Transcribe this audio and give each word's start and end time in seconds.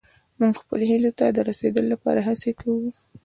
موږ 0.39 0.53
خپلو 0.61 0.83
هيلو 0.91 1.11
ته 1.19 1.25
د 1.35 1.37
رسيدا 1.49 1.81
لپاره 1.93 2.19
هڅې 2.27 2.51
کوو. 2.59 2.87